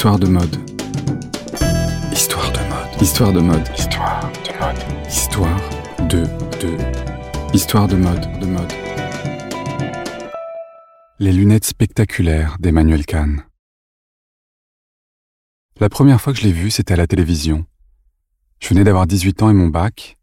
Histoire 0.00 0.18
de 0.18 0.28
mode. 0.28 0.56
Histoire 2.10 2.50
de 2.52 2.58
mode. 2.70 3.02
Histoire 3.02 3.32
de 3.34 3.40
mode. 3.40 3.68
Histoire 3.76 4.32
de 4.32 4.58
mode. 4.58 5.06
Histoire 5.06 5.60
de 6.08 6.22
de. 6.58 7.54
Histoire 7.54 7.86
de 7.86 7.96
mode 7.96 8.40
de 8.40 8.46
mode. 8.46 8.72
Les 11.18 11.32
lunettes 11.32 11.66
spectaculaires 11.66 12.56
d'Emmanuel 12.60 13.04
Kahn. 13.04 13.44
La 15.78 15.90
première 15.90 16.18
fois 16.18 16.32
que 16.32 16.38
je 16.38 16.44
l'ai 16.44 16.52
vu, 16.52 16.70
c'était 16.70 16.94
à 16.94 16.96
la 16.96 17.06
télévision. 17.06 17.66
Je 18.58 18.70
venais 18.70 18.84
d'avoir 18.84 19.06
18 19.06 19.42
ans 19.42 19.50
et 19.50 19.52
mon 19.52 19.68
bac. 19.68 20.16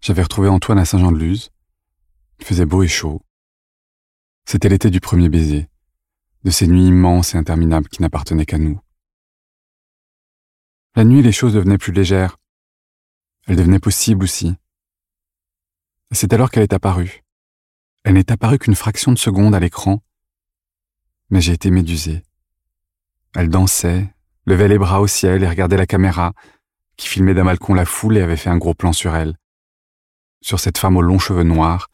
J'avais 0.00 0.22
retrouvé 0.22 0.48
Antoine 0.48 0.78
à 0.78 0.84
Saint-Jean-de-Luz. 0.84 1.50
Il 2.38 2.46
faisait 2.46 2.64
beau 2.64 2.84
et 2.84 2.88
chaud. 2.88 3.22
C'était 4.44 4.68
l'été 4.68 4.88
du 4.88 5.00
premier 5.00 5.28
baiser, 5.28 5.66
de 6.44 6.50
ces 6.52 6.68
nuits 6.68 6.86
immenses 6.86 7.34
et 7.34 7.38
interminables 7.38 7.88
qui 7.88 8.02
n'appartenaient 8.02 8.46
qu'à 8.46 8.58
nous. 8.58 8.78
La 10.96 11.04
nuit, 11.04 11.20
les 11.20 11.30
choses 11.30 11.52
devenaient 11.52 11.76
plus 11.76 11.92
légères. 11.92 12.38
Elles 13.46 13.56
devenaient 13.56 13.78
possibles 13.78 14.24
aussi. 14.24 14.54
C'est 16.10 16.32
alors 16.32 16.50
qu'elle 16.50 16.62
est 16.62 16.72
apparue. 16.72 17.22
Elle 18.02 18.14
n'est 18.14 18.32
apparue 18.32 18.58
qu'une 18.58 18.74
fraction 18.74 19.12
de 19.12 19.18
seconde 19.18 19.54
à 19.54 19.60
l'écran, 19.60 20.02
mais 21.28 21.42
j'ai 21.42 21.52
été 21.52 21.70
médusé. 21.70 22.22
Elle 23.34 23.50
dansait, 23.50 24.08
levait 24.46 24.68
les 24.68 24.78
bras 24.78 25.02
au 25.02 25.06
ciel 25.06 25.42
et 25.42 25.48
regardait 25.48 25.76
la 25.76 25.86
caméra, 25.86 26.32
qui 26.96 27.08
filmait 27.08 27.34
d'un 27.34 27.44
balcon 27.44 27.74
la 27.74 27.84
foule 27.84 28.16
et 28.16 28.22
avait 28.22 28.38
fait 28.38 28.48
un 28.48 28.56
gros 28.56 28.72
plan 28.72 28.94
sur 28.94 29.14
elle. 29.14 29.36
Sur 30.40 30.60
cette 30.60 30.78
femme 30.78 30.96
aux 30.96 31.02
longs 31.02 31.18
cheveux 31.18 31.42
noirs, 31.42 31.90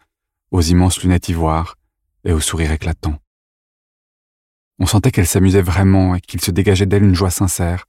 aux 0.53 0.61
immenses 0.61 1.03
lunettes 1.03 1.28
ivoires 1.28 1.77
et 2.23 2.33
au 2.33 2.39
sourire 2.39 2.70
éclatant. 2.70 3.19
On 4.78 4.86
sentait 4.86 5.11
qu'elle 5.11 5.27
s'amusait 5.27 5.61
vraiment 5.61 6.14
et 6.14 6.20
qu'il 6.20 6.41
se 6.41 6.53
dégageait 6.53 6.86
d'elle 6.86 7.03
une 7.03 7.17
joie 7.17 7.30
sincère. 7.30 7.86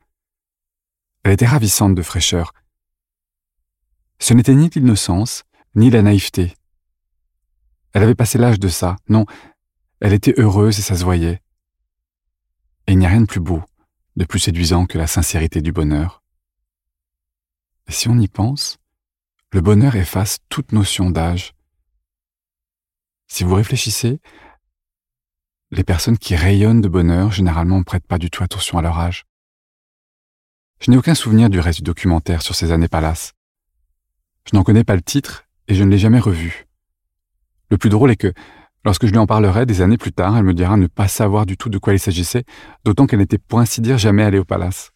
Elle 1.24 1.32
était 1.32 1.46
ravissante 1.46 1.96
de 1.96 2.02
fraîcheur. 2.02 2.54
Ce 4.20 4.34
n'était 4.34 4.56
ni 4.56 4.70
l'innocence, 4.70 5.44
ni 5.76 5.90
la 5.90 6.02
naïveté. 6.02 6.54
Elle 7.94 8.04
avait 8.04 8.16
passé 8.16 8.38
l'âge 8.38 8.60
de 8.60 8.68
ça, 8.68 8.98
non, 9.08 9.26
elle 10.02 10.14
était 10.14 10.34
heureuse 10.38 10.80
et 10.80 10.82
ça 10.82 10.98
se 10.98 11.04
voyait. 11.04 11.42
Et 12.88 12.94
il 12.94 12.98
n'y 13.00 13.06
a 13.06 13.10
rien 13.10 13.22
de 13.22 13.26
plus 13.26 13.40
beau, 13.40 13.64
de 14.16 14.26
plus 14.26 14.40
séduisant 14.40 14.86
que 14.86 14.98
la 14.98 15.08
sincérité 15.08 15.62
du 15.62 15.72
bonheur. 15.72 16.24
Et 17.88 17.92
si 17.92 18.10
on 18.10 18.18
y 18.18 18.28
pense, 18.28 18.80
le 19.52 19.62
bonheur 19.62 19.96
efface 19.96 20.40
toute 20.50 20.72
notion 20.72 21.10
d'âge. 21.10 21.54
Si 23.28 23.44
vous 23.44 23.56
réfléchissez, 23.56 24.20
les 25.72 25.84
personnes 25.84 26.18
qui 26.18 26.36
rayonnent 26.36 26.82
de 26.82 26.90
bonheur 26.90 27.32
généralement 27.32 27.80
ne 27.80 27.84
prêtent 27.84 28.08
pas 28.08 28.18
du 28.18 28.30
tout 28.30 28.44
attention 28.44 28.78
à 28.78 28.82
leur 28.82 29.00
âge. 29.00 29.26
Je 30.84 30.92
n'ai 30.92 30.98
aucun 30.98 31.16
souvenir 31.16 31.50
du 31.50 31.62
reste 31.62 31.80
du 31.80 31.84
documentaire 31.84 32.42
sur 32.42 32.56
ces 32.56 32.74
années 32.74 32.90
palaces. 32.90 33.32
Je 34.46 34.54
n'en 34.54 34.64
connais 34.64 34.84
pas 34.84 34.98
le 34.98 35.02
titre 35.02 35.46
et 35.70 35.76
je 35.76 35.84
ne 35.86 35.90
l'ai 35.90 35.98
jamais 35.98 36.20
revu. 36.20 36.68
Le 37.70 37.78
plus 37.78 37.90
drôle 37.90 38.12
est 38.12 38.18
que, 38.18 38.34
lorsque 38.84 39.06
je 39.06 39.12
lui 39.12 39.18
en 39.18 39.26
parlerai 39.26 39.66
des 39.66 39.80
années 39.80 39.98
plus 39.98 40.12
tard, 40.12 40.36
elle 40.36 40.44
me 40.44 40.54
dira 40.54 40.76
ne 40.76 40.88
pas 40.88 41.08
savoir 41.08 41.46
du 41.46 41.56
tout 41.56 41.70
de 41.70 41.78
quoi 41.78 41.94
il 41.94 42.00
s'agissait, 42.00 42.44
d'autant 42.84 43.08
qu'elle 43.08 43.20
n'était 43.20 43.38
pour 43.38 43.62
ainsi 43.62 43.80
dire 43.80 43.98
jamais 43.98 44.24
allée 44.24 44.40
au 44.40 44.44
palace. 44.44 44.92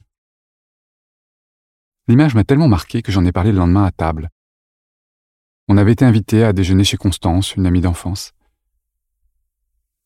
L'image 2.09 2.35
m'a 2.35 2.43
tellement 2.43 2.67
marqué 2.67 3.01
que 3.01 3.13
j'en 3.13 3.23
ai 3.23 3.31
parlé 3.31 3.53
le 3.53 3.57
lendemain 3.57 3.85
à 3.85 3.91
table. 3.91 4.29
On 5.69 5.77
avait 5.77 5.93
été 5.93 6.03
invité 6.03 6.43
à 6.43 6.51
déjeuner 6.51 6.83
chez 6.83 6.97
Constance, 6.97 7.55
une 7.55 7.65
amie 7.65 7.81
d'enfance. 7.81 8.33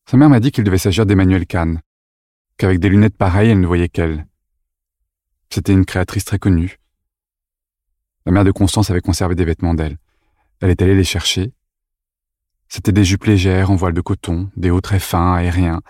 Sa 0.08 0.16
mère 0.16 0.30
m'a 0.30 0.38
dit 0.38 0.52
qu'il 0.52 0.62
devait 0.62 0.78
s'agir 0.78 1.06
d'Emmanuel 1.06 1.44
Kahn, 1.44 1.80
qu'avec 2.56 2.78
des 2.78 2.88
lunettes 2.88 3.16
pareilles, 3.16 3.50
elle 3.50 3.60
ne 3.60 3.66
voyait 3.66 3.88
qu'elle. 3.88 4.26
C'était 5.52 5.74
une 5.74 5.84
créatrice 5.84 6.24
très 6.24 6.38
connue. 6.38 6.78
La 8.24 8.32
mère 8.32 8.44
de 8.44 8.52
Constance 8.52 8.90
avait 8.90 9.02
conservé 9.02 9.34
des 9.34 9.44
vêtements 9.44 9.74
d'elle. 9.74 9.98
Elle 10.60 10.70
est 10.70 10.80
allée 10.80 10.94
les 10.94 11.04
chercher. 11.04 11.52
C'étaient 12.68 12.90
des 12.90 13.04
jupes 13.04 13.24
légères 13.24 13.70
en 13.70 13.76
voile 13.76 13.92
de 13.92 14.00
coton, 14.00 14.50
des 14.56 14.70
hauts 14.70 14.80
très 14.80 14.98
fins, 14.98 15.34
aériens, 15.34 15.82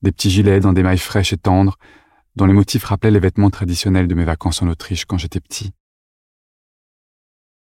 des 0.00 0.10
petits 0.10 0.30
gilets 0.30 0.60
dans 0.60 0.72
des 0.72 0.82
mailles 0.82 0.96
fraîches 0.96 1.34
et 1.34 1.36
tendres, 1.36 1.76
dont 2.34 2.46
les 2.46 2.54
motifs 2.54 2.84
rappelaient 2.84 3.10
les 3.10 3.20
vêtements 3.20 3.50
traditionnels 3.50 4.08
de 4.08 4.14
mes 4.14 4.24
vacances 4.24 4.62
en 4.62 4.68
Autriche 4.68 5.04
quand 5.04 5.18
j'étais 5.18 5.40
petit. 5.40 5.74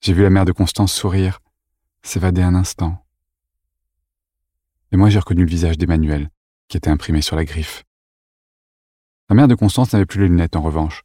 J'ai 0.01 0.13
vu 0.13 0.23
la 0.23 0.31
mère 0.31 0.45
de 0.45 0.53
Constance 0.53 0.91
sourire, 0.91 1.41
s'évader 2.01 2.41
un 2.41 2.55
instant. 2.55 3.05
Et 4.91 4.97
moi 4.97 5.11
j'ai 5.11 5.19
reconnu 5.19 5.43
le 5.43 5.51
visage 5.51 5.77
d'Emmanuel, 5.77 6.31
qui 6.67 6.77
était 6.77 6.89
imprimé 6.89 7.21
sur 7.21 7.35
la 7.35 7.45
griffe. 7.45 7.83
La 9.29 9.35
mère 9.35 9.47
de 9.47 9.53
Constance 9.53 9.93
n'avait 9.93 10.07
plus 10.07 10.21
les 10.21 10.29
lunettes 10.29 10.55
en 10.55 10.63
revanche. 10.63 11.03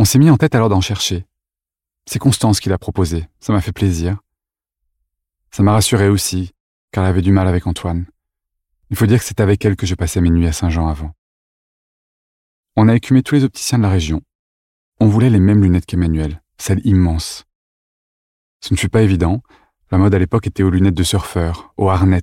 On 0.00 0.06
s'est 0.06 0.18
mis 0.18 0.30
en 0.30 0.38
tête 0.38 0.54
alors 0.54 0.70
d'en 0.70 0.80
chercher. 0.80 1.26
C'est 2.06 2.18
Constance 2.18 2.58
qui 2.58 2.70
l'a 2.70 2.78
proposé, 2.78 3.28
ça 3.38 3.52
m'a 3.52 3.60
fait 3.60 3.70
plaisir. 3.70 4.16
Ça 5.50 5.62
m'a 5.62 5.72
rassuré 5.72 6.08
aussi, 6.08 6.52
car 6.90 7.04
elle 7.04 7.10
avait 7.10 7.20
du 7.20 7.32
mal 7.32 7.46
avec 7.46 7.66
Antoine. 7.66 8.06
Il 8.88 8.96
faut 8.96 9.04
dire 9.04 9.18
que 9.18 9.26
c'est 9.26 9.40
avec 9.40 9.62
elle 9.62 9.76
que 9.76 9.84
je 9.84 9.94
passais 9.94 10.22
mes 10.22 10.30
nuits 10.30 10.46
à 10.46 10.54
Saint-Jean 10.54 10.88
avant. 10.88 11.12
On 12.76 12.88
a 12.88 12.96
écumé 12.96 13.22
tous 13.22 13.34
les 13.34 13.44
opticiens 13.44 13.76
de 13.76 13.82
la 13.82 13.90
région. 13.90 14.22
On 15.00 15.06
voulait 15.06 15.28
les 15.28 15.38
mêmes 15.38 15.62
lunettes 15.62 15.84
qu'Emmanuel, 15.84 16.42
celles 16.56 16.80
immenses. 16.86 17.44
Ce 18.62 18.72
ne 18.72 18.78
fut 18.78 18.88
pas 18.88 19.02
évident, 19.02 19.42
la 19.90 19.98
mode 19.98 20.14
à 20.14 20.18
l'époque 20.18 20.46
était 20.46 20.62
aux 20.62 20.70
lunettes 20.70 20.94
de 20.94 21.02
surfeur, 21.02 21.74
aux 21.76 21.90
harnais. 21.90 22.22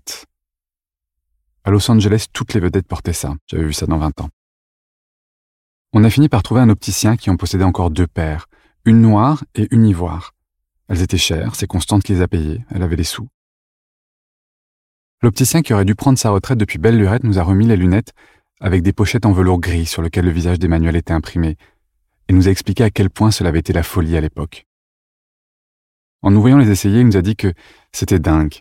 À 1.64 1.70
Los 1.70 1.92
Angeles, 1.92 2.26
toutes 2.34 2.56
les 2.56 2.60
vedettes 2.60 2.88
portaient 2.88 3.14
ça, 3.14 3.36
j'avais 3.46 3.66
vu 3.66 3.74
ça 3.74 3.86
dans 3.86 4.00
20 4.00 4.22
ans. 4.22 4.30
On 5.94 6.04
a 6.04 6.10
fini 6.10 6.30
par 6.30 6.44
trouver 6.44 6.62
un 6.62 6.70
opticien 6.70 7.16
qui 7.18 7.30
en 7.30 7.38
possédait 7.38 7.64
encore 7.64 7.92
deux 7.92 8.08
paires, 8.08 8.48
une 8.86 9.02
noire 9.02 9.44
et 9.56 9.68
une 9.72 9.86
ivoire. 9.86 10.34
Elles 10.90 11.02
étaient 11.02 11.18
chères, 11.18 11.56
c'est 11.56 11.68
Constante 11.68 12.04
qui 12.04 12.14
les 12.14 12.22
a 12.22 12.28
payées, 12.28 12.64
elle 12.70 12.84
avait 12.84 12.96
les 12.96 13.04
sous. 13.04 13.28
L'opticien 15.22 15.62
qui 15.62 15.74
aurait 15.74 15.86
dû 15.86 15.96
prendre 15.96 16.20
sa 16.20 16.30
retraite 16.30 16.58
depuis 16.58 16.78
belle 16.78 16.98
lurette 16.98 17.24
nous 17.24 17.40
a 17.40 17.44
remis 17.44 17.66
les 17.66 17.78
lunettes 17.78 18.14
avec 18.60 18.82
des 18.84 18.94
pochettes 18.94 19.26
en 19.26 19.32
velours 19.32 19.60
gris 19.60 19.86
sur 19.86 20.02
lesquelles 20.02 20.26
le 20.26 20.32
visage 20.32 20.60
d'Emmanuel 20.60 20.96
était 20.96 21.14
imprimé, 21.14 21.58
et 22.28 22.34
nous 22.34 22.48
a 22.48 22.52
expliqué 22.52 22.84
à 22.84 22.90
quel 22.90 23.10
point 23.10 23.32
cela 23.32 23.50
avait 23.50 23.60
été 23.60 23.74
la 23.74 23.84
folie 23.84 24.18
à 24.18 24.22
l'époque. 24.22 24.66
En 26.22 26.32
nous 26.32 26.42
voyant 26.42 26.58
les 26.58 26.70
essayer, 26.70 27.02
il 27.02 27.08
nous 27.08 27.18
a 27.18 27.22
dit 27.22 27.36
que 27.36 27.54
c'était 27.92 28.20
dingue, 28.20 28.56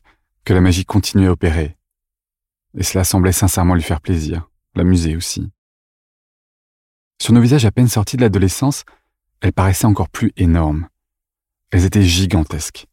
que 0.44 0.52
la 0.52 0.60
magie 0.60 0.84
continuait 0.84 1.26
à 1.26 1.32
opérer. 1.32 1.76
Et 2.76 2.82
cela 2.82 3.04
semblait 3.04 3.32
sincèrement 3.32 3.74
lui 3.74 3.82
faire 3.82 4.00
plaisir, 4.00 4.48
l'amuser 4.74 5.16
aussi. 5.16 5.50
Sur 7.20 7.32
nos 7.32 7.40
visages 7.40 7.64
à 7.64 7.70
peine 7.70 7.88
sortis 7.88 8.16
de 8.16 8.22
l'adolescence, 8.22 8.84
elles 9.40 9.52
paraissaient 9.52 9.86
encore 9.86 10.08
plus 10.08 10.32
énormes. 10.36 10.88
Elles 11.70 11.84
étaient 11.84 12.02
gigantesques. 12.02 12.86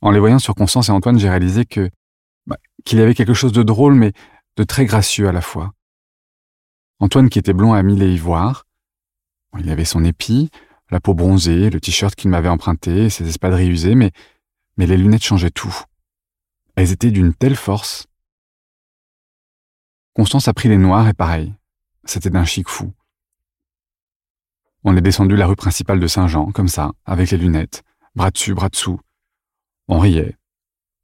En 0.00 0.10
les 0.10 0.20
voyant 0.20 0.38
sur 0.38 0.54
Constance 0.54 0.88
et 0.88 0.92
Antoine, 0.92 1.18
j'ai 1.18 1.30
réalisé 1.30 1.64
que 1.64 1.90
bah, 2.46 2.58
qu'il 2.84 2.98
y 2.98 3.02
avait 3.02 3.14
quelque 3.14 3.34
chose 3.34 3.52
de 3.52 3.62
drôle, 3.62 3.94
mais 3.94 4.12
de 4.56 4.64
très 4.64 4.84
gracieux 4.84 5.28
à 5.28 5.32
la 5.32 5.40
fois. 5.40 5.72
Antoine, 6.98 7.30
qui 7.30 7.38
était 7.38 7.52
blond 7.52 7.72
à 7.72 7.82
mille 7.82 8.02
et 8.02 8.12
ivoire, 8.12 8.66
il 9.58 9.70
avait 9.70 9.84
son 9.84 10.04
épi, 10.04 10.50
la 10.90 11.00
peau 11.00 11.14
bronzée, 11.14 11.70
le 11.70 11.80
t-shirt 11.80 12.14
qu'il 12.14 12.30
m'avait 12.30 12.48
emprunté, 12.48 13.10
ses 13.10 13.28
espadrilles 13.28 13.70
usées, 13.70 13.94
mais, 13.94 14.12
mais 14.76 14.86
les 14.86 14.96
lunettes 14.96 15.24
changeaient 15.24 15.50
tout. 15.50 15.74
Elles 16.76 16.92
étaient 16.92 17.10
d'une 17.10 17.34
telle 17.34 17.56
force. 17.56 18.06
Constance 20.14 20.48
a 20.48 20.54
pris 20.54 20.68
les 20.68 20.78
noirs 20.78 21.08
et 21.08 21.14
pareil. 21.14 21.54
C'était 22.04 22.30
d'un 22.30 22.44
chic 22.44 22.68
fou. 22.68 22.92
On 24.84 24.96
est 24.96 25.00
descendu 25.00 25.36
la 25.36 25.46
rue 25.46 25.56
principale 25.56 26.00
de 26.00 26.06
Saint-Jean, 26.06 26.50
comme 26.50 26.68
ça, 26.68 26.92
avec 27.04 27.30
les 27.30 27.38
lunettes, 27.38 27.82
bras 28.14 28.30
dessus, 28.30 28.54
bras 28.54 28.68
dessous. 28.68 29.00
On 29.88 29.98
riait. 29.98 30.36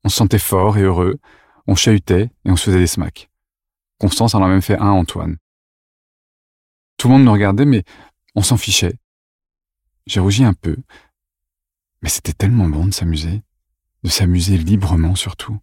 On 0.05 0.09
se 0.09 0.17
sentait 0.17 0.39
fort 0.39 0.79
et 0.79 0.83
heureux. 0.83 1.19
On 1.67 1.75
chahutait 1.75 2.31
et 2.45 2.51
on 2.51 2.57
se 2.57 2.65
faisait 2.65 2.79
des 2.79 2.87
smacks. 2.87 3.31
Constance 3.99 4.35
en 4.35 4.43
a 4.43 4.49
même 4.49 4.63
fait 4.63 4.79
un 4.79 4.91
Antoine. 4.91 5.37
Tout 6.97 7.09
le 7.09 7.15
monde 7.15 7.25
nous 7.25 7.33
regardait, 7.33 7.67
mais 7.67 7.85
on 8.35 8.43
s'en 8.43 8.57
fichait. 8.57 8.99
J'ai 10.07 10.21
rougi 10.21 10.45
un 10.45 10.55
peu. 10.55 10.77
Mais 12.03 12.09
c'était 12.09 12.33
tellement 12.33 12.69
bon 12.69 12.87
de 12.87 12.95
s'amuser. 12.95 13.43
De 14.03 14.09
s'amuser 14.09 14.57
librement 14.57 15.15
surtout. 15.15 15.59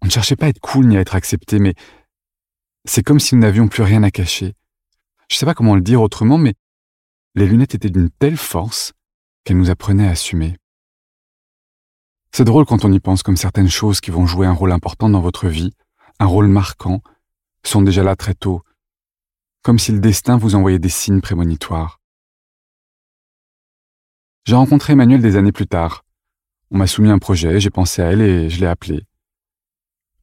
On 0.00 0.06
ne 0.06 0.10
cherchait 0.10 0.36
pas 0.36 0.46
à 0.46 0.48
être 0.48 0.60
cool 0.60 0.86
ni 0.86 0.96
à 0.96 1.00
être 1.00 1.14
accepté, 1.14 1.58
mais 1.58 1.74
c'est 2.84 3.02
comme 3.02 3.20
si 3.20 3.34
nous 3.34 3.40
n'avions 3.40 3.68
plus 3.68 3.82
rien 3.82 4.02
à 4.02 4.10
cacher. 4.10 4.54
Je 5.28 5.36
sais 5.36 5.46
pas 5.46 5.54
comment 5.54 5.74
le 5.74 5.80
dire 5.80 6.02
autrement, 6.02 6.38
mais 6.38 6.54
les 7.34 7.46
lunettes 7.46 7.74
étaient 7.74 7.90
d'une 7.90 8.10
telle 8.10 8.36
force 8.36 8.92
qu'elles 9.44 9.58
nous 9.58 9.70
apprenaient 9.70 10.06
à 10.06 10.12
assumer. 10.12 10.56
C'est 12.32 12.44
drôle 12.44 12.66
quand 12.66 12.84
on 12.84 12.92
y 12.92 13.00
pense 13.00 13.22
comme 13.22 13.36
certaines 13.36 13.68
choses 13.68 14.00
qui 14.00 14.10
vont 14.10 14.26
jouer 14.26 14.46
un 14.46 14.52
rôle 14.52 14.72
important 14.72 15.08
dans 15.08 15.20
votre 15.20 15.48
vie, 15.48 15.72
un 16.18 16.26
rôle 16.26 16.48
marquant, 16.48 17.00
sont 17.62 17.82
déjà 17.82 18.02
là 18.02 18.16
très 18.16 18.34
tôt, 18.34 18.62
comme 19.62 19.78
si 19.78 19.92
le 19.92 20.00
destin 20.00 20.36
vous 20.36 20.54
envoyait 20.54 20.78
des 20.78 20.88
signes 20.88 21.20
prémonitoires. 21.20 22.00
J'ai 24.44 24.56
rencontré 24.56 24.92
Emmanuel 24.92 25.22
des 25.22 25.36
années 25.36 25.52
plus 25.52 25.66
tard. 25.66 26.04
On 26.70 26.78
m'a 26.78 26.86
soumis 26.86 27.10
un 27.10 27.18
projet, 27.18 27.60
j'ai 27.60 27.70
pensé 27.70 28.02
à 28.02 28.12
elle 28.12 28.20
et 28.20 28.50
je 28.50 28.60
l'ai 28.60 28.66
appelée. 28.66 29.04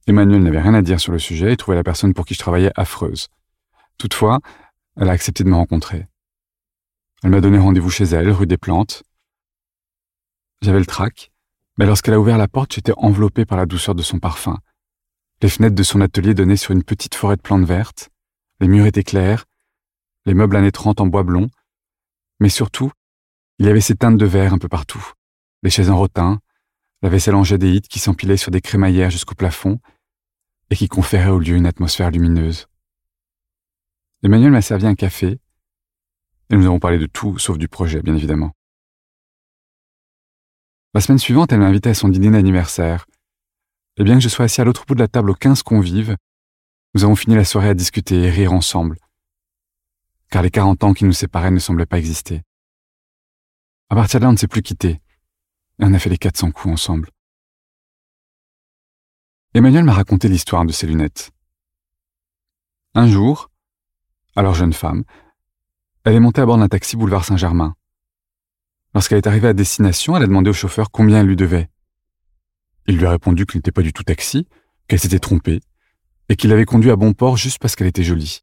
Emmanuel 0.06 0.44
n'avait 0.44 0.62
rien 0.62 0.74
à 0.74 0.81
dire 0.81 1.00
sur 1.00 1.12
le 1.12 1.19
sujet 1.19 1.53
et 1.53 1.57
trouvait 1.57 1.77
la 1.77 1.83
personne 1.83 2.13
pour 2.13 2.25
qui 2.25 2.33
je 2.33 2.39
travaillais 2.39 2.71
affreuse. 2.75 3.30
Toutefois, 3.98 4.39
elle 5.01 5.09
a 5.09 5.13
accepté 5.13 5.44
de 5.44 5.50
me 5.50 5.56
rencontrer. 5.56 6.06
Elle 7.24 7.31
m'a 7.31 7.42
donné 7.42 7.57
rendez-vous 7.57 7.89
chez 7.89 8.03
elle, 8.03 8.30
rue 8.30 8.45
des 8.45 8.57
Plantes. 8.57 9.01
J'avais 10.62 10.77
le 10.77 10.86
trac, 10.86 11.31
mais 11.80 11.88
lorsqu'elle 11.88 12.13
a 12.13 12.19
ouvert 12.19 12.38
la 12.38 12.48
porte, 12.48 12.75
j'étais 12.75 12.94
enveloppé 12.95 13.45
par 13.45 13.57
la 13.57 13.65
douceur 13.65 13.95
de 13.95 14.03
son 14.03 14.19
parfum. 14.19 14.59
Les 15.42 15.50
fenêtres 15.50 15.74
de 15.74 15.81
son 15.81 16.01
atelier 16.01 16.36
donnaient 16.36 16.56
sur 16.56 16.69
une 16.69 16.83
petite 16.83 17.15
forêt 17.15 17.36
de 17.36 17.42
plantes 17.42 17.65
vertes, 17.65 18.12
les 18.59 18.68
murs 18.68 18.86
étaient 18.86 19.03
clairs, 19.03 19.45
les 20.27 20.36
meubles 20.36 20.56
années 20.56 20.71
30 20.71 21.01
en 21.01 21.07
bois 21.07 21.24
blond, 21.24 21.50
mais 22.39 22.50
surtout, 22.50 22.92
il 23.57 23.65
y 23.65 23.69
avait 23.69 23.81
ces 23.81 23.95
teintes 23.95 24.19
de 24.19 24.25
verre 24.27 24.53
un 24.53 24.59
peu 24.59 24.69
partout, 24.69 25.13
les 25.63 25.71
chaises 25.71 25.89
en 25.89 25.98
rotin, 25.98 26.42
la 27.01 27.09
vaisselle 27.09 27.33
en 27.33 27.44
jadéite 27.44 27.88
qui 27.88 27.98
s'empilait 27.98 28.38
sur 28.38 28.51
des 28.51 28.62
crémaillères 28.62 29.09
jusqu'au 29.09 29.33
plafond 29.33 29.80
et 30.69 30.75
qui 30.75 30.88
conférait 30.88 31.31
au 31.31 31.39
lieu 31.39 31.56
une 31.56 31.65
atmosphère 31.65 32.12
lumineuse. 32.12 32.68
Emmanuel 34.24 34.52
m'a 34.52 34.62
servi 34.62 34.86
un 34.86 34.96
café 34.96 35.40
et 36.50 36.56
nous 36.56 36.66
avons 36.66 36.80
parlé 36.80 37.00
de 37.00 37.06
tout 37.06 37.40
sauf 37.40 37.58
du 37.58 37.68
projet, 37.68 38.02
bien 38.02 38.16
évidemment. 38.16 38.52
La 40.94 41.00
semaine 41.00 41.18
suivante, 41.18 41.54
elle 41.54 41.60
m'a 41.60 41.68
invité 41.68 41.90
à 41.90 41.94
son 41.94 42.10
dîner 42.10 42.30
d'anniversaire. 42.30 43.06
Et 43.98 44.04
bien 44.04 44.16
que 44.16 44.22
je 44.22 44.30
sois 44.30 44.46
assis 44.46 44.60
à 44.60 44.66
l'autre 44.66 44.86
bout 44.86 44.96
de 44.96 45.00
la 45.00 45.08
table 45.08 45.30
aux 45.30 45.36
quinze 45.36 45.64
convives, 45.64 46.18
nous 46.94 47.04
avons 47.06 47.16
fini 47.16 47.36
la 47.36 47.46
soirée 47.46 47.70
à 47.70 47.74
discuter 47.74 48.24
et 48.24 48.30
rire 48.30 48.52
ensemble, 48.52 48.98
car 50.30 50.42
les 50.42 50.52
quarante 50.52 50.84
ans 50.84 50.94
qui 50.94 51.06
nous 51.06 51.14
séparaient 51.14 51.52
ne 51.52 51.60
semblaient 51.60 51.86
pas 51.86 52.00
exister. 52.00 52.42
À 53.90 53.96
partir 53.96 54.20
de 54.20 54.26
là, 54.26 54.30
on 54.30 54.34
ne 54.34 54.38
s'est 54.38 54.48
plus 54.48 54.62
quitté, 54.62 54.90
et 54.90 55.00
on 55.80 55.94
a 55.94 56.00
fait 56.00 56.10
les 56.10 56.18
400 56.18 56.52
coups 56.52 56.74
ensemble. 56.74 57.10
Emmanuel 59.54 59.86
m'a 59.86 59.94
raconté 59.94 60.28
l'histoire 60.28 60.66
de 60.66 60.72
ses 60.72 60.88
lunettes. 60.88 61.32
Un 62.94 63.08
jour, 63.08 63.50
alors 64.36 64.54
jeune 64.54 64.74
femme, 64.74 65.04
elle 66.04 66.16
est 66.16 66.19
montée 66.19 66.42
à 66.42 66.45
bord 66.45 66.57
d'un 66.57 66.68
taxi 66.68 66.95
boulevard 66.98 67.25
Saint-Germain. 67.25 67.75
Lorsqu'elle 68.94 69.19
est 69.19 69.28
arrivée 69.28 69.50
à 69.50 69.54
destination, 69.54 70.18
elle 70.18 70.24
a 70.24 70.28
demandé 70.28 70.50
au 70.50 70.54
chauffeur 70.54 70.92
combien 70.92 71.19
elle 71.19 71.28
lui 71.28 71.36
devait. 71.36 71.69
Il 72.88 72.98
lui 72.98 73.06
a 73.06 73.12
répondu 73.12 73.45
qu'il 73.45 73.60
n'était 73.60 73.72
pas 73.72 73.83
du 73.83 73.94
tout 73.94 74.04
taxi, 74.04 74.48
qu'elle 74.88 75.00
s'était 75.00 75.19
trompée, 75.19 75.62
et 76.30 76.36
qu'il 76.36 76.51
avait 76.51 76.66
conduit 76.66 76.92
à 76.92 76.95
bon 76.95 77.13
port 77.13 77.38
juste 77.38 77.60
parce 77.60 77.75
qu'elle 77.75 77.88
était 77.88 78.04
jolie. 78.04 78.42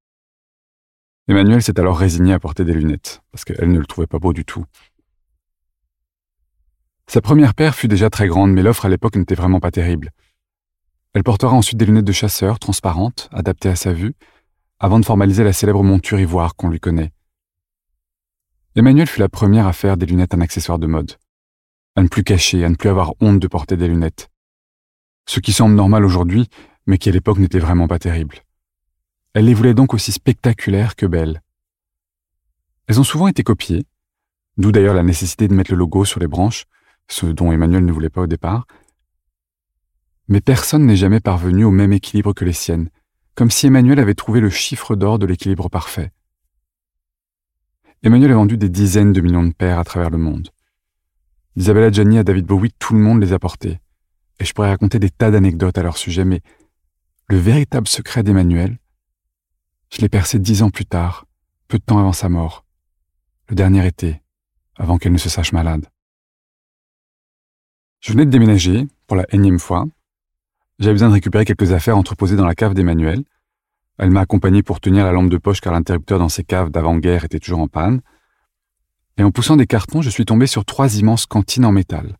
Emmanuel 1.26 1.62
s'est 1.62 1.78
alors 1.78 1.98
résigné 1.98 2.32
à 2.32 2.38
porter 2.38 2.64
des 2.64 2.72
lunettes, 2.72 3.22
parce 3.32 3.44
qu'elle 3.44 3.70
ne 3.70 3.78
le 3.78 3.86
trouvait 3.86 4.06
pas 4.06 4.18
beau 4.18 4.32
du 4.32 4.44
tout. 4.44 4.64
Sa 7.06 7.20
première 7.20 7.54
paire 7.54 7.74
fut 7.74 7.88
déjà 7.88 8.08
très 8.08 8.28
grande, 8.28 8.52
mais 8.52 8.62
l'offre 8.62 8.86
à 8.86 8.88
l'époque 8.88 9.16
n'était 9.16 9.34
vraiment 9.34 9.60
pas 9.60 9.70
terrible. 9.70 10.10
Elle 11.14 11.24
portera 11.24 11.54
ensuite 11.54 11.78
des 11.78 11.86
lunettes 11.86 12.04
de 12.04 12.12
chasseur, 12.12 12.58
transparentes, 12.58 13.28
adaptées 13.32 13.70
à 13.70 13.76
sa 13.76 13.92
vue, 13.92 14.14
avant 14.80 15.00
de 15.00 15.04
formaliser 15.04 15.44
la 15.44 15.52
célèbre 15.52 15.82
monture 15.82 16.20
ivoire 16.20 16.54
qu'on 16.54 16.68
lui 16.68 16.80
connaît. 16.80 17.12
Emmanuel 18.76 19.08
fut 19.08 19.20
la 19.20 19.28
première 19.28 19.66
à 19.66 19.72
faire 19.72 19.96
des 19.96 20.06
lunettes 20.06 20.34
un 20.34 20.40
accessoire 20.40 20.78
de 20.78 20.86
mode, 20.86 21.16
à 21.96 22.02
ne 22.02 22.08
plus 22.08 22.22
cacher, 22.22 22.64
à 22.64 22.68
ne 22.68 22.76
plus 22.76 22.88
avoir 22.88 23.14
honte 23.20 23.40
de 23.40 23.48
porter 23.48 23.76
des 23.76 23.88
lunettes. 23.88 24.30
Ce 25.26 25.40
qui 25.40 25.52
semble 25.52 25.74
normal 25.74 26.04
aujourd'hui, 26.04 26.48
mais 26.86 26.98
qui 26.98 27.08
à 27.08 27.12
l'époque 27.12 27.38
n'était 27.38 27.58
vraiment 27.58 27.88
pas 27.88 27.98
terrible. 27.98 28.38
Elle 29.34 29.46
les 29.46 29.54
voulait 29.54 29.74
donc 29.74 29.94
aussi 29.94 30.12
spectaculaires 30.12 30.94
que 30.94 31.06
belles. 31.06 31.42
Elles 32.86 33.00
ont 33.00 33.04
souvent 33.04 33.26
été 33.26 33.42
copiées, 33.42 33.84
d'où 34.56 34.72
d'ailleurs 34.72 34.94
la 34.94 35.02
nécessité 35.02 35.48
de 35.48 35.54
mettre 35.54 35.72
le 35.72 35.76
logo 35.76 36.04
sur 36.04 36.20
les 36.20 36.28
branches, 36.28 36.66
ce 37.08 37.26
dont 37.26 37.52
Emmanuel 37.52 37.84
ne 37.84 37.92
voulait 37.92 38.10
pas 38.10 38.22
au 38.22 38.26
départ. 38.26 38.66
Mais 40.28 40.40
personne 40.40 40.86
n'est 40.86 40.96
jamais 40.96 41.20
parvenu 41.20 41.64
au 41.64 41.70
même 41.70 41.92
équilibre 41.92 42.32
que 42.32 42.44
les 42.44 42.52
siennes, 42.52 42.90
comme 43.38 43.52
si 43.52 43.68
Emmanuel 43.68 44.00
avait 44.00 44.16
trouvé 44.16 44.40
le 44.40 44.50
chiffre 44.50 44.96
d'or 44.96 45.20
de 45.20 45.24
l'équilibre 45.24 45.68
parfait. 45.68 46.10
Emmanuel 48.02 48.32
a 48.32 48.34
vendu 48.34 48.58
des 48.58 48.68
dizaines 48.68 49.12
de 49.12 49.20
millions 49.20 49.44
de 49.44 49.52
paires 49.52 49.78
à 49.78 49.84
travers 49.84 50.10
le 50.10 50.18
monde. 50.18 50.48
Isabella 51.54 51.92
Gianni 51.92 52.18
à 52.18 52.24
David 52.24 52.46
Bowie, 52.46 52.72
tout 52.80 52.94
le 52.94 52.98
monde 52.98 53.20
les 53.20 53.32
a 53.32 53.38
portés. 53.38 53.78
Et 54.40 54.44
je 54.44 54.52
pourrais 54.52 54.70
raconter 54.70 54.98
des 54.98 55.10
tas 55.10 55.30
d'anecdotes 55.30 55.78
à 55.78 55.84
leur 55.84 55.98
sujet, 55.98 56.24
mais 56.24 56.40
le 57.28 57.36
véritable 57.36 57.86
secret 57.86 58.24
d'Emmanuel, 58.24 58.76
je 59.92 60.00
l'ai 60.00 60.08
percé 60.08 60.40
dix 60.40 60.64
ans 60.64 60.70
plus 60.70 60.86
tard, 60.86 61.24
peu 61.68 61.78
de 61.78 61.84
temps 61.84 62.00
avant 62.00 62.12
sa 62.12 62.28
mort, 62.28 62.64
le 63.50 63.54
dernier 63.54 63.86
été, 63.86 64.20
avant 64.74 64.98
qu'elle 64.98 65.12
ne 65.12 65.16
se 65.16 65.28
sache 65.28 65.52
malade. 65.52 65.86
Je 68.00 68.10
venais 68.10 68.26
de 68.26 68.32
déménager, 68.32 68.88
pour 69.06 69.16
la 69.16 69.32
énième 69.32 69.60
fois. 69.60 69.86
J'avais 70.78 70.94
besoin 70.94 71.08
de 71.08 71.14
récupérer 71.14 71.44
quelques 71.44 71.72
affaires 71.72 71.98
entreposées 71.98 72.36
dans 72.36 72.46
la 72.46 72.54
cave 72.54 72.74
d'Emmanuel. 72.74 73.24
Elle 73.98 74.10
m'a 74.10 74.20
accompagné 74.20 74.62
pour 74.62 74.78
tenir 74.80 75.04
la 75.04 75.10
lampe 75.10 75.28
de 75.28 75.36
poche 75.36 75.60
car 75.60 75.72
l'interrupteur 75.72 76.20
dans 76.20 76.28
ses 76.28 76.44
caves 76.44 76.70
d'avant-guerre 76.70 77.24
était 77.24 77.40
toujours 77.40 77.58
en 77.58 77.66
panne. 77.66 78.00
Et 79.16 79.24
en 79.24 79.32
poussant 79.32 79.56
des 79.56 79.66
cartons, 79.66 80.02
je 80.02 80.10
suis 80.10 80.24
tombé 80.24 80.46
sur 80.46 80.64
trois 80.64 80.96
immenses 80.98 81.26
cantines 81.26 81.64
en 81.64 81.72
métal. 81.72 82.16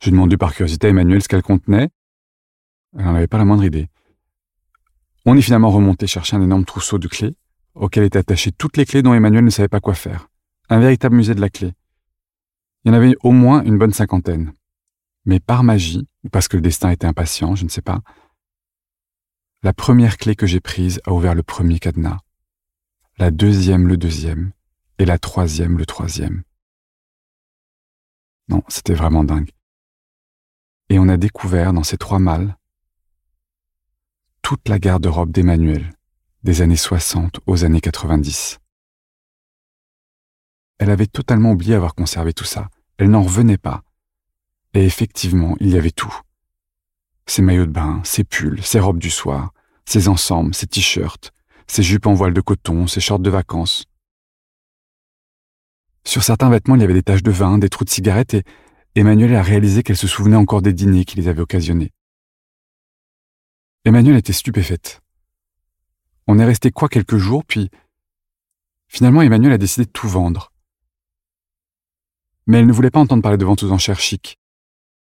J'ai 0.00 0.10
demandé 0.10 0.36
par 0.36 0.52
curiosité 0.52 0.88
à 0.88 0.90
Emmanuel 0.90 1.22
ce 1.22 1.28
qu'elles 1.28 1.42
contenaient. 1.42 1.88
Elle 2.98 3.04
n'en 3.06 3.14
avait 3.14 3.26
pas 3.26 3.38
la 3.38 3.46
moindre 3.46 3.64
idée. 3.64 3.88
On 5.24 5.36
est 5.36 5.42
finalement 5.42 5.70
remonté 5.70 6.06
chercher 6.06 6.36
un 6.36 6.42
énorme 6.42 6.66
trousseau 6.66 6.98
de 6.98 7.08
clés, 7.08 7.34
auquel 7.74 8.04
étaient 8.04 8.18
attachées 8.18 8.52
toutes 8.52 8.76
les 8.76 8.84
clés 8.84 9.02
dont 9.02 9.14
Emmanuel 9.14 9.44
ne 9.44 9.50
savait 9.50 9.68
pas 9.68 9.80
quoi 9.80 9.94
faire. 9.94 10.28
Un 10.68 10.80
véritable 10.80 11.16
musée 11.16 11.34
de 11.34 11.40
la 11.40 11.48
clé. 11.48 11.72
Il 12.84 12.88
y 12.88 12.94
en 12.94 12.96
avait 12.96 13.16
au 13.22 13.32
moins 13.32 13.62
une 13.62 13.78
bonne 13.78 13.92
cinquantaine. 13.92 14.52
Mais 15.24 15.40
par 15.40 15.62
magie, 15.62 16.06
ou 16.24 16.28
parce 16.28 16.48
que 16.48 16.56
le 16.56 16.62
destin 16.62 16.90
était 16.90 17.06
impatient, 17.06 17.54
je 17.54 17.64
ne 17.64 17.68
sais 17.68 17.82
pas, 17.82 18.00
la 19.62 19.72
première 19.72 20.16
clé 20.16 20.36
que 20.36 20.46
j'ai 20.46 20.60
prise 20.60 21.00
a 21.04 21.12
ouvert 21.12 21.34
le 21.34 21.42
premier 21.42 21.78
cadenas, 21.78 22.20
la 23.18 23.30
deuxième 23.30 23.88
le 23.88 23.96
deuxième, 23.96 24.52
et 24.98 25.04
la 25.04 25.18
troisième 25.18 25.78
le 25.78 25.86
troisième. 25.86 26.42
Non, 28.48 28.62
c'était 28.68 28.94
vraiment 28.94 29.24
dingue. 29.24 29.50
Et 30.88 30.98
on 30.98 31.08
a 31.08 31.16
découvert 31.16 31.72
dans 31.72 31.84
ces 31.84 31.96
trois 31.96 32.18
mâles 32.18 32.56
toute 34.42 34.68
la 34.68 34.78
garde-robe 34.78 35.30
d'Emmanuel, 35.30 35.92
des 36.42 36.62
années 36.62 36.76
60 36.76 37.40
aux 37.46 37.64
années 37.64 37.80
90. 37.80 38.58
Elle 40.78 40.90
avait 40.90 41.06
totalement 41.06 41.52
oublié 41.52 41.74
avoir 41.74 41.94
conservé 41.94 42.32
tout 42.32 42.44
ça. 42.44 42.68
Elle 42.96 43.10
n'en 43.10 43.22
revenait 43.22 43.58
pas. 43.58 43.82
Et 44.74 44.84
effectivement, 44.84 45.56
il 45.60 45.70
y 45.70 45.76
avait 45.76 45.90
tout. 45.90 46.14
Ses 47.26 47.42
maillots 47.42 47.66
de 47.66 47.72
bain, 47.72 48.00
ses 48.04 48.24
pulls, 48.24 48.62
ses 48.62 48.80
robes 48.80 48.98
du 48.98 49.10
soir, 49.10 49.52
ses 49.84 50.08
ensembles, 50.08 50.54
ses 50.54 50.66
t-shirts, 50.66 51.32
ses 51.66 51.82
jupes 51.82 52.06
en 52.06 52.14
voile 52.14 52.34
de 52.34 52.40
coton, 52.40 52.86
ses 52.86 53.00
shorts 53.00 53.18
de 53.20 53.30
vacances. 53.30 53.86
Sur 56.04 56.22
certains 56.22 56.50
vêtements, 56.50 56.76
il 56.76 56.80
y 56.80 56.84
avait 56.84 56.94
des 56.94 57.02
taches 57.02 57.22
de 57.22 57.30
vin, 57.30 57.58
des 57.58 57.68
trous 57.68 57.84
de 57.84 57.90
cigarettes 57.90 58.34
et 58.34 58.44
Emmanuel 58.96 59.34
a 59.36 59.42
réalisé 59.42 59.82
qu'elle 59.82 59.96
se 59.96 60.08
souvenait 60.08 60.36
encore 60.36 60.62
des 60.62 60.72
dîners 60.72 61.04
qui 61.04 61.16
les 61.16 61.28
avaient 61.28 61.42
occasionnés. 61.42 61.92
Emmanuel 63.84 64.16
était 64.16 64.32
stupéfaite. 64.32 65.00
On 66.26 66.38
est 66.38 66.44
resté 66.44 66.70
quoi 66.70 66.88
quelques 66.88 67.16
jours, 67.16 67.44
puis 67.44 67.70
finalement 68.88 69.22
Emmanuel 69.22 69.52
a 69.52 69.58
décidé 69.58 69.86
de 69.86 69.90
tout 69.90 70.08
vendre. 70.08 70.52
Mais 72.46 72.58
elle 72.58 72.66
ne 72.66 72.72
voulait 72.72 72.90
pas 72.90 73.00
entendre 73.00 73.22
parler 73.22 73.38
de 73.38 73.44
vente 73.44 73.62
aux 73.62 73.70
enchères 73.70 74.00
chic. 74.00 74.39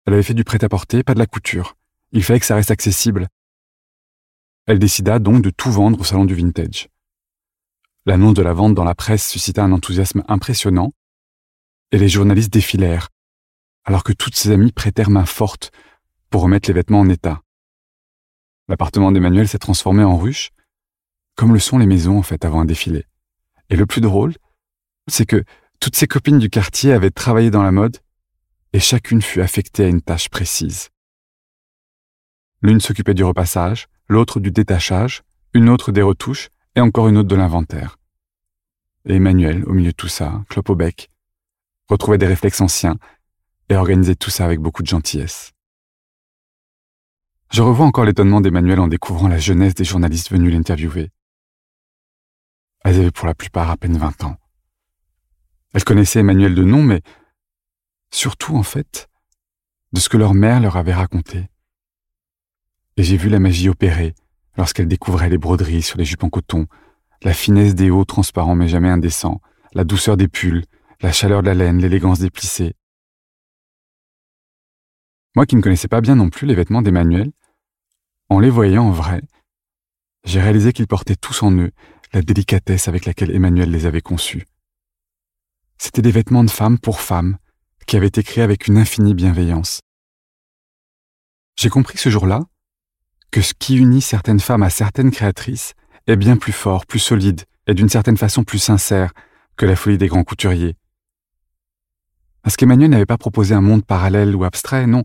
Elle 0.06 0.14
avait 0.14 0.24
fait 0.24 0.34
du 0.34 0.44
prêt-à-porter, 0.44 1.04
pas 1.04 1.14
de 1.14 1.20
la 1.20 1.26
couture. 1.26 1.76
Il 2.12 2.24
fallait 2.24 2.40
que 2.40 2.46
ça 2.46 2.56
reste 2.56 2.72
accessible. 2.72 3.28
Elle 4.66 4.80
décida 4.80 5.20
donc 5.20 5.42
de 5.44 5.50
tout 5.50 5.72
vendre 5.72 6.00
au 6.00 6.04
salon 6.04 6.26
du 6.26 6.36
vintage. 6.36 6.90
L'annonce 8.06 8.34
de 8.34 8.42
la 8.42 8.54
vente 8.54 8.74
dans 8.74 8.84
la 8.84 8.96
presse 8.96 9.28
suscita 9.28 9.64
un 9.64 9.72
enthousiasme 9.72 10.24
impressionnant, 10.28 10.94
et 11.92 11.98
les 11.98 12.10
journalistes 12.10 12.54
défilèrent, 12.54 13.10
alors 13.84 14.04
que 14.04 14.14
toutes 14.14 14.36
ses 14.36 14.52
amies 14.52 14.72
prêtèrent 14.72 15.10
main 15.10 15.26
forte 15.26 15.72
pour 16.30 16.42
remettre 16.44 16.70
les 16.70 16.74
vêtements 16.74 17.00
en 17.00 17.10
état. 17.10 17.42
L'appartement 18.68 19.12
d'Emmanuel 19.12 19.48
s'est 19.48 19.58
transformé 19.58 20.04
en 20.04 20.18
ruche, 20.18 20.52
comme 21.36 21.54
le 21.54 21.60
sont 21.60 21.78
les 21.78 21.88
maisons 21.88 22.18
en 22.18 22.22
fait 22.22 22.46
avant 22.46 22.62
un 22.62 22.66
défilé. 22.66 23.06
Et 23.70 23.76
le 23.76 23.86
plus 23.86 24.02
drôle, 24.02 24.36
c'est 25.08 25.26
que 25.26 25.44
toutes 25.80 25.96
ses 25.96 26.08
copines 26.08 26.40
du 26.40 26.50
quartier 26.50 26.92
avaient 26.94 27.12
travaillé 27.12 27.50
dans 27.50 27.64
la 27.64 27.72
mode 27.72 27.98
et 28.74 28.80
chacune 28.80 29.22
fut 29.22 29.42
affectée 29.42 29.86
à 29.86 29.88
une 29.88 30.02
tâche 30.02 30.30
précise. 30.30 30.90
L'une 32.62 32.82
s'occupait 32.82 33.14
du 33.14 33.24
repassage, 33.24 33.88
l'autre 34.08 34.40
du 34.40 34.52
détachage, 34.52 35.24
une 35.54 35.70
autre 35.70 35.92
des 35.92 36.02
retouches 36.02 36.50
et 36.76 36.82
encore 36.82 37.08
une 37.08 37.18
autre 37.18 37.30
de 37.30 37.36
l'inventaire. 37.36 37.98
Et 39.06 39.16
Emmanuel, 39.16 39.64
au 39.66 39.74
milieu 39.74 39.92
de 39.92 39.96
tout 39.96 40.08
ça, 40.08 40.44
clope 40.50 40.70
au 40.70 40.76
bec, 40.76 41.10
retrouvait 41.88 42.18
des 42.18 42.28
réflexes 42.28 42.62
anciens 42.62 42.98
et 43.70 43.76
organisait 43.76 44.16
tout 44.16 44.30
ça 44.30 44.46
avec 44.46 44.60
beaucoup 44.60 44.84
de 44.84 44.88
gentillesse. 44.88 45.54
Je 47.52 47.64
revois 47.64 47.86
encore 47.86 48.06
l'étonnement 48.06 48.42
d'Emmanuel 48.42 48.80
en 48.80 48.88
découvrant 48.88 49.28
la 49.28 49.40
jeunesse 49.40 49.74
des 49.74 49.84
journalistes 49.84 50.32
venus 50.32 50.54
l'interviewer. 50.54 51.10
Elles 52.84 53.00
avaient 53.00 53.12
pour 53.12 53.26
la 53.26 53.34
plupart 53.34 53.72
à 53.72 53.78
peine 53.78 53.98
vingt 53.98 54.24
ans. 54.24 54.38
Elle 55.74 55.84
connaissait 55.84 56.20
Emmanuel 56.20 56.54
de 56.54 56.64
nom, 56.64 56.84
mais 56.84 57.02
surtout, 58.12 58.56
en 58.56 58.64
fait, 58.64 59.10
de 59.94 60.00
ce 60.00 60.10
que 60.10 60.18
leur 60.18 60.34
mère 60.34 60.60
leur 60.60 60.78
avait 60.78 60.94
raconté. 60.94 61.50
Et 62.98 63.04
j'ai 63.04 63.18
vu 63.18 63.30
la 63.30 63.40
magie 63.40 63.70
opérer 63.70 64.14
lorsqu'elle 64.58 64.88
découvrait 64.88 65.30
les 65.30 65.38
broderies 65.38 65.82
sur 65.82 65.98
les 65.98 66.06
jupes 66.06 66.24
en 66.24 66.30
coton, 66.30 66.68
la 67.24 67.34
finesse 67.34 67.76
des 67.76 67.90
hauts 67.90 68.06
transparents 68.06 68.56
mais 68.56 68.68
jamais 68.68 68.90
indécents, 68.90 69.42
la 69.74 69.84
douceur 69.84 70.18
des 70.18 70.28
pulls, 70.28 70.66
la 71.02 71.12
chaleur 71.12 71.42
de 71.42 71.48
la 71.48 71.54
laine, 71.54 71.80
l'élégance 71.80 72.20
des 72.20 72.30
plissés. 72.30 72.76
Moi 75.36 75.46
qui 75.46 75.56
ne 75.56 75.62
connaissais 75.62 75.88
pas 75.88 76.02
bien 76.02 76.16
non 76.16 76.30
plus 76.30 76.46
les 76.46 76.56
vêtements 76.56 76.82
d'Emmanuel, 76.82 77.32
en 78.30 78.40
les 78.40 78.50
voyant 78.50 78.88
en 78.88 78.92
vrai, 78.92 79.22
j'ai 80.26 80.42
réalisé 80.42 80.74
qu'ils 80.74 80.88
portaient 80.88 81.16
tous 81.16 81.42
en 81.44 81.52
eux 81.54 81.72
la 82.12 82.22
délicatesse 82.22 82.88
avec 82.88 83.06
laquelle 83.06 83.34
Emmanuel 83.34 83.72
les 83.72 83.86
avait 83.86 84.02
conçus. 84.02 84.46
C'étaient 85.78 86.02
des 86.02 86.12
vêtements 86.12 86.44
de 86.44 86.50
femme 86.50 86.78
pour 86.78 87.00
femme, 87.00 87.38
qui 87.90 87.98
avaient 87.98 88.06
été 88.06 88.42
avec 88.44 88.68
une 88.68 88.78
infinie 88.78 89.16
bienveillance. 89.16 89.80
J'ai 91.56 91.70
compris 91.70 91.98
ce 91.98 92.10
jour-là 92.10 92.42
que 93.32 93.42
ce 93.42 93.56
qui 93.58 93.78
unit 93.78 94.02
certaines 94.02 94.40
femmes 94.40 94.62
à 94.62 94.70
certaines 94.70 95.10
créatrices 95.10 95.74
est 96.06 96.16
bien 96.16 96.38
plus 96.38 96.52
fort, 96.52 96.86
plus 96.86 97.00
solide 97.00 97.46
et 97.66 97.74
d'une 97.74 97.90
certaine 97.90 98.16
façon 98.16 98.44
plus 98.44 98.60
sincère 98.60 99.12
que 99.58 99.66
la 99.66 99.76
folie 99.76 99.98
des 99.98 100.06
grands 100.06 100.24
couturiers. 100.24 100.76
Parce 102.44 102.58
qu'Emmanuel 102.58 102.92
n'avait 102.92 103.08
pas 103.08 103.18
proposé 103.18 103.56
un 103.56 103.62
monde 103.62 103.84
parallèle 103.84 104.36
ou 104.36 104.44
abstrait, 104.44 104.86
non, 104.86 105.02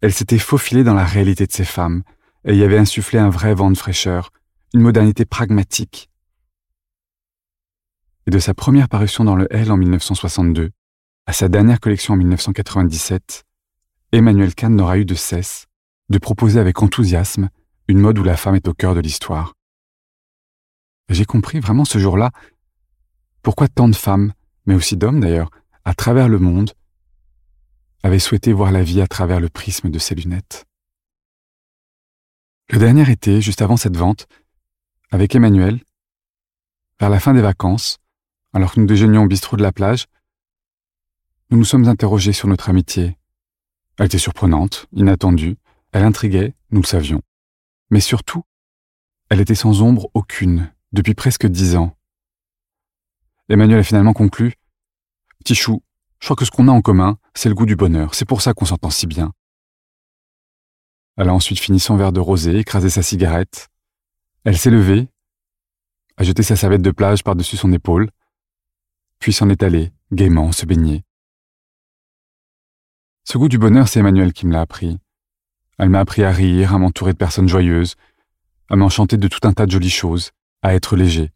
elle 0.00 0.14
s'était 0.14 0.38
faufilée 0.38 0.82
dans 0.82 0.94
la 0.94 1.04
réalité 1.04 1.46
de 1.46 1.52
ces 1.52 1.66
femmes 1.66 2.04
et 2.46 2.56
y 2.56 2.64
avait 2.64 2.78
insufflé 2.78 3.18
un 3.18 3.28
vrai 3.28 3.54
vent 3.54 3.70
de 3.70 3.76
fraîcheur, 3.76 4.30
une 4.72 4.80
modernité 4.80 5.26
pragmatique. 5.26 6.08
Et 8.26 8.30
de 8.30 8.38
sa 8.38 8.54
première 8.54 8.88
parution 8.88 9.24
dans 9.24 9.36
le 9.36 9.46
L 9.54 9.70
en 9.70 9.76
1962 9.76 10.70
à 11.26 11.32
sa 11.32 11.48
dernière 11.48 11.80
collection 11.80 12.14
en 12.14 12.16
1997, 12.18 13.44
Emmanuel 14.12 14.54
Kahn 14.54 14.76
n'aura 14.76 14.98
eu 14.98 15.04
de 15.04 15.14
cesse 15.14 15.66
de 16.10 16.18
proposer 16.18 16.60
avec 16.60 16.82
enthousiasme 16.82 17.48
une 17.88 17.98
mode 17.98 18.18
où 18.18 18.22
la 18.22 18.36
femme 18.36 18.54
est 18.54 18.68
au 18.68 18.74
cœur 18.74 18.94
de 18.94 19.00
l'histoire. 19.00 19.54
J'ai 21.08 21.24
compris 21.24 21.60
vraiment 21.60 21.84
ce 21.84 21.98
jour-là 21.98 22.30
pourquoi 23.42 23.68
tant 23.68 23.88
de 23.88 23.96
femmes, 23.96 24.32
mais 24.66 24.74
aussi 24.74 24.96
d'hommes 24.96 25.20
d'ailleurs, 25.20 25.50
à 25.84 25.94
travers 25.94 26.28
le 26.28 26.38
monde, 26.38 26.72
avaient 28.02 28.18
souhaité 28.18 28.52
voir 28.52 28.72
la 28.72 28.82
vie 28.82 29.00
à 29.00 29.06
travers 29.06 29.40
le 29.40 29.48
prisme 29.48 29.90
de 29.90 29.98
ces 29.98 30.14
lunettes. 30.14 30.64
Le 32.70 32.78
dernier 32.78 33.10
été, 33.10 33.42
juste 33.42 33.60
avant 33.60 33.76
cette 33.76 33.96
vente, 33.96 34.26
avec 35.10 35.34
Emmanuel, 35.34 35.82
vers 37.00 37.10
la 37.10 37.20
fin 37.20 37.34
des 37.34 37.42
vacances, 37.42 37.98
alors 38.54 38.72
que 38.72 38.80
nous 38.80 38.86
déjeunions 38.86 39.24
au 39.24 39.26
bistrot 39.26 39.56
de 39.56 39.62
la 39.62 39.72
plage, 39.72 40.06
nous 41.50 41.58
nous 41.58 41.64
sommes 41.64 41.88
interrogés 41.88 42.32
sur 42.32 42.48
notre 42.48 42.68
amitié. 42.68 43.16
Elle 43.98 44.06
était 44.06 44.18
surprenante, 44.18 44.86
inattendue, 44.92 45.56
elle 45.92 46.04
intriguait, 46.04 46.54
nous 46.70 46.80
le 46.80 46.86
savions. 46.86 47.22
Mais 47.90 48.00
surtout, 48.00 48.42
elle 49.28 49.40
était 49.40 49.54
sans 49.54 49.82
ombre 49.82 50.10
aucune, 50.14 50.72
depuis 50.92 51.14
presque 51.14 51.46
dix 51.46 51.76
ans. 51.76 51.96
Emmanuel 53.48 53.80
a 53.80 53.84
finalement 53.84 54.14
conclu 54.14 54.54
Petit 55.38 55.54
chou, 55.54 55.82
je 56.20 56.26
crois 56.26 56.36
que 56.36 56.44
ce 56.44 56.50
qu'on 56.50 56.68
a 56.68 56.72
en 56.72 56.80
commun, 56.80 57.18
c'est 57.34 57.48
le 57.48 57.54
goût 57.54 57.66
du 57.66 57.76
bonheur, 57.76 58.14
c'est 58.14 58.24
pour 58.24 58.42
ça 58.42 58.54
qu'on 58.54 58.64
s'entend 58.64 58.90
si 58.90 59.06
bien. 59.06 59.32
Elle 61.16 61.28
a 61.28 61.34
ensuite 61.34 61.60
fini 61.60 61.78
son 61.78 61.96
verre 61.96 62.12
de 62.12 62.20
rosé, 62.20 62.58
écrasé 62.58 62.90
sa 62.90 63.02
cigarette. 63.02 63.68
Elle 64.44 64.58
s'est 64.58 64.70
levée, 64.70 65.08
a 66.16 66.24
jeté 66.24 66.42
sa 66.42 66.56
serviette 66.56 66.82
de 66.82 66.90
plage 66.90 67.22
par-dessus 67.22 67.56
son 67.56 67.72
épaule, 67.72 68.10
puis 69.18 69.32
s'en 69.32 69.48
est 69.48 69.62
allée, 69.62 69.92
gaiement, 70.12 70.50
se 70.50 70.66
baigner. 70.66 71.04
Ce 73.24 73.38
goût 73.38 73.48
du 73.48 73.58
bonheur, 73.58 73.88
c'est 73.88 74.00
Emmanuel 74.00 74.32
qui 74.32 74.46
me 74.46 74.52
l'a 74.52 74.60
appris. 74.60 74.98
Elle 75.78 75.88
m'a 75.88 76.00
appris 76.00 76.22
à 76.22 76.30
rire, 76.30 76.74
à 76.74 76.78
m'entourer 76.78 77.12
de 77.12 77.18
personnes 77.18 77.48
joyeuses, 77.48 77.96
à 78.68 78.76
m'enchanter 78.76 79.16
de 79.16 79.28
tout 79.28 79.40
un 79.48 79.52
tas 79.52 79.66
de 79.66 79.70
jolies 79.70 79.90
choses, 79.90 80.30
à 80.62 80.74
être 80.74 80.94
léger. 80.94 81.32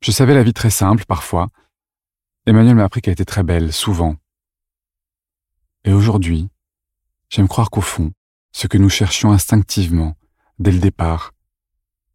Je 0.00 0.10
savais 0.10 0.34
la 0.34 0.42
vie 0.42 0.54
très 0.54 0.70
simple 0.70 1.04
parfois. 1.04 1.50
Emmanuel 2.46 2.74
m'a 2.74 2.84
appris 2.84 3.02
qu'elle 3.02 3.12
était 3.12 3.24
très 3.24 3.42
belle, 3.42 3.72
souvent. 3.72 4.16
Et 5.84 5.92
aujourd'hui, 5.92 6.48
j'aime 7.28 7.48
croire 7.48 7.70
qu'au 7.70 7.80
fond, 7.80 8.12
ce 8.52 8.66
que 8.66 8.78
nous 8.78 8.90
cherchions 8.90 9.30
instinctivement, 9.30 10.16
dès 10.58 10.72
le 10.72 10.78
départ, 10.78 11.32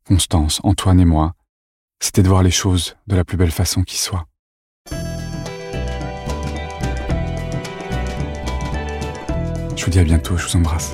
Constance, 0.06 0.62
Antoine 0.64 1.00
et 1.00 1.06
moi, 1.06 1.36
c'était 2.00 2.24
de 2.24 2.30
voir 2.30 2.44
les 2.44 2.52
choses 2.52 2.96
de 3.08 3.16
la 3.16 3.24
plus 3.24 3.38
belle 3.38 3.52
façon 3.52 3.84
qui 3.84 3.98
soit. 3.98 4.28
Vous 9.88 9.92
dis 9.92 10.00
à 10.00 10.04
bientôt, 10.04 10.36
je 10.36 10.46
vous 10.46 10.58
embrasse. 10.58 10.94